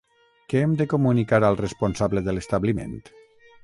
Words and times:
Què 0.53 0.63
hem 0.67 0.73
de 0.79 0.87
comunicar 0.93 1.41
al 1.51 1.61
responsable 1.61 2.27
de 2.29 2.39
l'establiment? 2.39 3.01